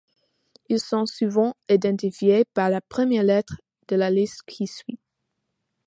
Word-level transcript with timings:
Ils 0.67 0.79
sont 0.79 1.05
souvent 1.05 1.53
identifiés 1.69 2.43
par 2.55 2.71
la 2.71 2.81
première 2.81 3.21
lettre 3.21 3.61
de 3.87 3.95
la 3.95 4.09
liste 4.09 4.41
qui 4.47 4.65
suit. 4.65 4.97